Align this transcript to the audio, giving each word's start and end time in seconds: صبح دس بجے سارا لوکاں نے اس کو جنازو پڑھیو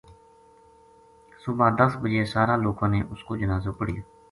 صبح 1.45 1.67
دس 1.79 1.91
بجے 2.01 2.23
سارا 2.33 2.55
لوکاں 2.65 2.89
نے 2.93 2.99
اس 3.11 3.23
کو 3.25 3.31
جنازو 3.41 3.71
پڑھیو 3.79 4.03